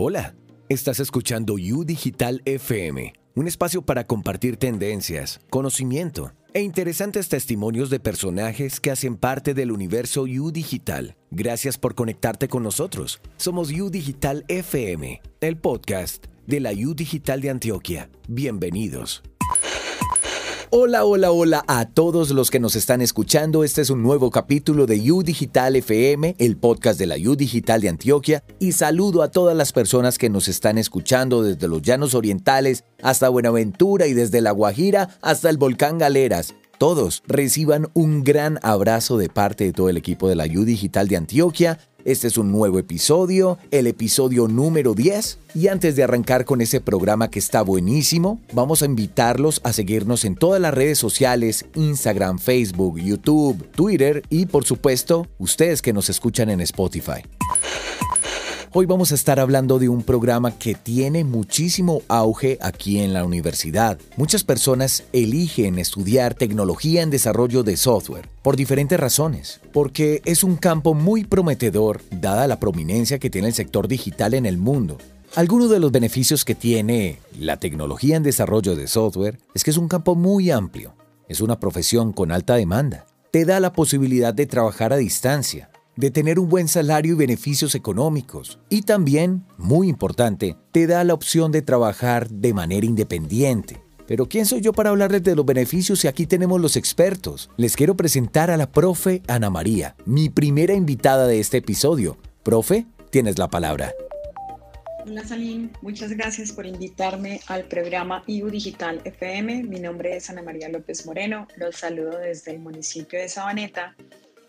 [0.00, 0.36] Hola,
[0.68, 7.98] estás escuchando U Digital FM, un espacio para compartir tendencias, conocimiento e interesantes testimonios de
[7.98, 11.16] personajes que hacen parte del universo U Digital.
[11.32, 13.20] Gracias por conectarte con nosotros.
[13.38, 18.08] Somos U Digital FM, el podcast de la U Digital de Antioquia.
[18.28, 19.24] Bienvenidos.
[20.70, 23.64] Hola, hola, hola a todos los que nos están escuchando.
[23.64, 27.80] Este es un nuevo capítulo de U Digital FM, el podcast de la U Digital
[27.80, 28.44] de Antioquia.
[28.58, 33.30] Y saludo a todas las personas que nos están escuchando desde los llanos orientales hasta
[33.30, 36.54] Buenaventura y desde La Guajira hasta el volcán Galeras.
[36.76, 41.08] Todos reciban un gran abrazo de parte de todo el equipo de la U Digital
[41.08, 45.38] de Antioquia este es un nuevo episodio, el episodio número 10.
[45.54, 50.24] Y antes de arrancar con ese programa que está buenísimo, vamos a invitarlos a seguirnos
[50.24, 56.08] en todas las redes sociales, Instagram, Facebook, YouTube, Twitter y por supuesto, ustedes que nos
[56.08, 57.22] escuchan en Spotify.
[58.74, 63.24] Hoy vamos a estar hablando de un programa que tiene muchísimo auge aquí en la
[63.24, 63.98] universidad.
[64.18, 69.62] Muchas personas eligen estudiar tecnología en desarrollo de software por diferentes razones.
[69.72, 74.44] Porque es un campo muy prometedor dada la prominencia que tiene el sector digital en
[74.44, 74.98] el mundo.
[75.34, 79.78] Algunos de los beneficios que tiene la tecnología en desarrollo de software es que es
[79.78, 80.94] un campo muy amplio.
[81.26, 83.06] Es una profesión con alta demanda.
[83.30, 87.74] Te da la posibilidad de trabajar a distancia, de tener un buen salario y beneficios
[87.74, 88.60] económicos.
[88.68, 93.82] Y también, muy importante, te da la opción de trabajar de manera independiente.
[94.06, 97.50] Pero ¿quién soy yo para hablarles de los beneficios si aquí tenemos los expertos?
[97.56, 102.16] Les quiero presentar a la profe Ana María, mi primera invitada de este episodio.
[102.44, 103.92] Profe, tienes la palabra.
[105.04, 109.64] Hola Salim, muchas gracias por invitarme al programa IU Digital FM.
[109.64, 113.96] Mi nombre es Ana María López Moreno, los saludo desde el municipio de Sabaneta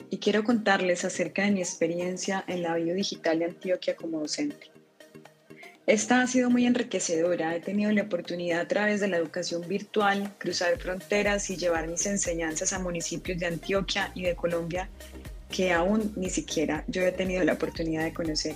[0.10, 4.72] y quiero contarles acerca de mi experiencia en la digital de Antioquia como docente.
[5.86, 7.56] Esta ha sido muy enriquecedora.
[7.56, 12.06] He tenido la oportunidad a través de la educación virtual cruzar fronteras y llevar mis
[12.06, 14.88] enseñanzas a municipios de Antioquia y de Colombia
[15.50, 18.56] que aún ni siquiera yo he tenido la oportunidad de conocer.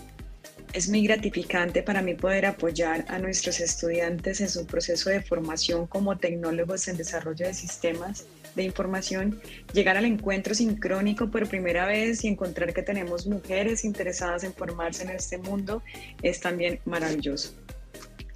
[0.74, 5.88] Es muy gratificante para mí poder apoyar a nuestros estudiantes en su proceso de formación
[5.88, 8.25] como tecnólogos en desarrollo de sistemas
[8.56, 9.41] de información,
[9.74, 15.03] llegar al encuentro sincrónico por primera vez y encontrar que tenemos mujeres interesadas en formarse
[15.03, 15.84] en este mundo
[16.22, 17.53] es también maravilloso.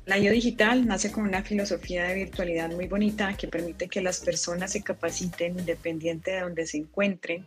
[0.05, 4.21] La IO Digital nace con una filosofía de virtualidad muy bonita que permite que las
[4.21, 7.45] personas se capaciten independiente de donde se encuentren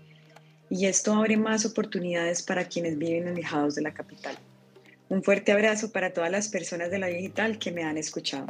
[0.68, 4.36] y esto abre más oportunidades para quienes viven alejados de la capital.
[5.08, 8.46] Un fuerte abrazo para todas las personas de la digital que me han escuchado.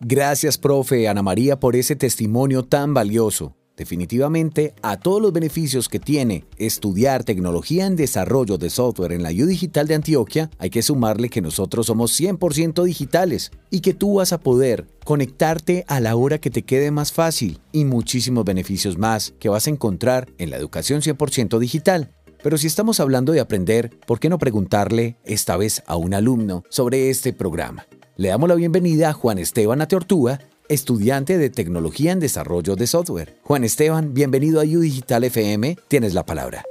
[0.00, 3.56] Gracias, profe Ana María, por ese testimonio tan valioso.
[3.76, 9.30] Definitivamente, a todos los beneficios que tiene estudiar tecnología en desarrollo de software en la
[9.30, 14.14] U Digital de Antioquia, hay que sumarle que nosotros somos 100% digitales y que tú
[14.14, 18.96] vas a poder conectarte a la hora que te quede más fácil y muchísimos beneficios
[18.96, 22.10] más que vas a encontrar en la educación 100% digital.
[22.42, 26.62] Pero si estamos hablando de aprender, ¿por qué no preguntarle esta vez a un alumno
[26.70, 27.86] sobre este programa?
[28.18, 30.40] Le damos la bienvenida a Juan Esteban Ateortúa,
[30.70, 33.36] estudiante de Tecnología en Desarrollo de Software.
[33.42, 35.76] Juan Esteban, bienvenido a U Digital FM.
[35.88, 36.64] Tienes la palabra.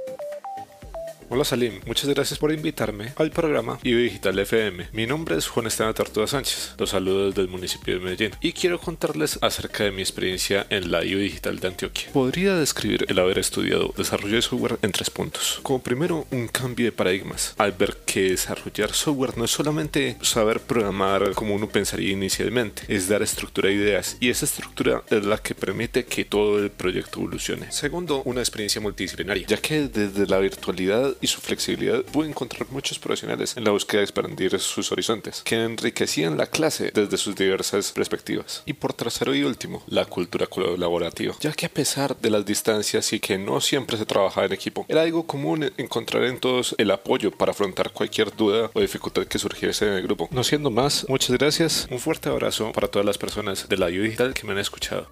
[1.28, 4.90] Hola Salim, muchas gracias por invitarme al programa IU Digital FM.
[4.92, 8.52] Mi nombre es Juan Esteban Tortuga Sánchez, los saludo desde el municipio de Medellín y
[8.52, 12.12] quiero contarles acerca de mi experiencia en la IU Digital de Antioquia.
[12.12, 15.58] Podría describir el haber estudiado desarrollo de software en tres puntos.
[15.64, 20.60] Como primero, un cambio de paradigmas, al ver que desarrollar software no es solamente saber
[20.60, 25.38] programar como uno pensaría inicialmente, es dar estructura a ideas y esa estructura es la
[25.38, 27.72] que permite que todo el proyecto evolucione.
[27.72, 32.98] Segundo, una experiencia multidisciplinaria, ya que desde la virtualidad y su flexibilidad pude encontrar muchos
[32.98, 37.92] profesionales en la búsqueda de expandir sus horizontes, que enriquecían la clase desde sus diversas
[37.92, 38.62] perspectivas.
[38.66, 43.12] Y por tercero y último, la cultura colaborativa, ya que a pesar de las distancias
[43.12, 46.90] y que no siempre se trabajaba en equipo, era algo común encontrar en todos el
[46.90, 50.28] apoyo para afrontar cualquier duda o dificultad que surgiese en el grupo.
[50.30, 54.04] No siendo más, muchas gracias, un fuerte abrazo para todas las personas de la ayuda
[54.04, 55.10] digital que me han escuchado.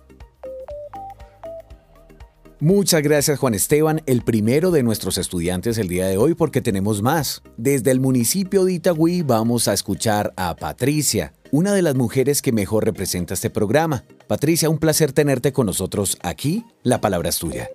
[2.65, 7.03] Muchas gracias Juan Esteban, el primero de nuestros estudiantes el día de hoy porque tenemos
[7.03, 7.43] más.
[7.59, 12.53] Desde el municipio de Itagüí vamos a escuchar a Patricia, una de las mujeres que
[12.53, 14.05] mejor representa este programa.
[14.29, 16.65] Patricia, un placer tenerte con nosotros aquí.
[16.83, 17.69] La palabra es tuya.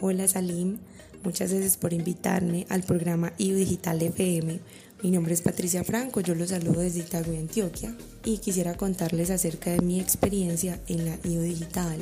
[0.00, 0.78] Hola Salim,
[1.22, 4.60] muchas gracias por invitarme al programa IU Digital FM.
[5.02, 7.94] Mi nombre es Patricia Franco, yo los saludo desde Itagüí, Antioquia,
[8.24, 11.98] y quisiera contarles acerca de mi experiencia en la IU Digital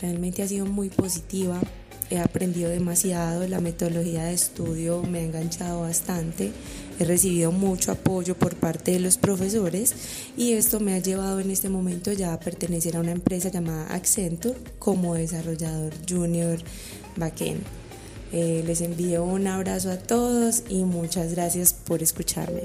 [0.00, 1.60] realmente ha sido muy positiva.
[2.10, 6.50] he aprendido demasiado, la metodología de estudio me ha enganchado bastante,
[6.98, 9.94] he recibido mucho apoyo por parte de los profesores
[10.36, 13.94] y esto me ha llevado en este momento ya a pertenecer a una empresa llamada
[13.94, 16.58] Accenture como desarrollador junior
[17.16, 17.62] backend.
[18.32, 22.62] Eh, les envío un abrazo a todos y muchas gracias por escucharme.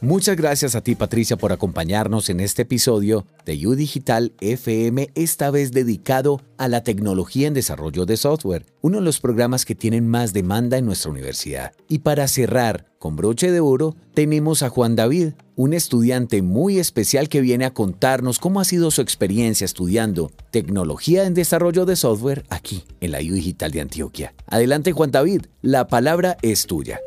[0.00, 5.50] Muchas gracias a ti Patricia por acompañarnos en este episodio de U Digital FM, esta
[5.50, 10.06] vez dedicado a la tecnología en desarrollo de software, uno de los programas que tienen
[10.06, 11.72] más demanda en nuestra universidad.
[11.88, 17.28] Y para cerrar con broche de oro, tenemos a Juan David, un estudiante muy especial
[17.28, 22.44] que viene a contarnos cómo ha sido su experiencia estudiando tecnología en desarrollo de software
[22.50, 24.32] aquí en la U Digital de Antioquia.
[24.46, 27.00] Adelante Juan David, la palabra es tuya.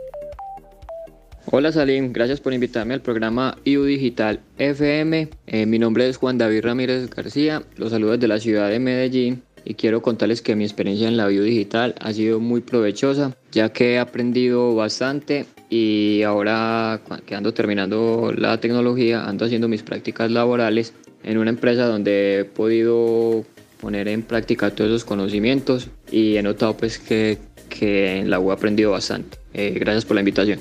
[1.48, 5.30] Hola Salim, gracias por invitarme al programa IU Digital FM.
[5.48, 9.42] Eh, mi nombre es Juan David Ramírez García, los saludo desde la ciudad de Medellín
[9.66, 13.74] y quiero contarles que mi experiencia en la IU Digital ha sido muy provechosa ya
[13.74, 20.30] que he aprendido bastante y ahora que ando terminando la tecnología ando haciendo mis prácticas
[20.30, 20.94] laborales
[21.24, 23.44] en una empresa donde he podido
[23.82, 28.52] poner en práctica todos esos conocimientos y he notado pues que, que en la U
[28.52, 29.40] he aprendido bastante.
[29.54, 30.60] Eh, gracias por la invitación.